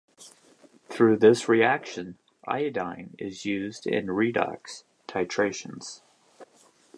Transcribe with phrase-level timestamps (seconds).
[0.89, 2.17] Through this reaction,
[2.47, 6.01] iodine is used in redox titrations.